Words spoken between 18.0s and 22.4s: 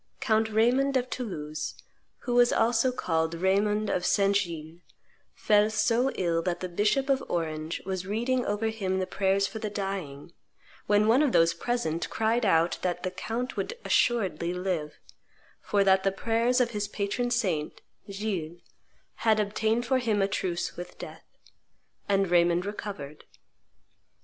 Gilles, had obtained for him a truce with death. And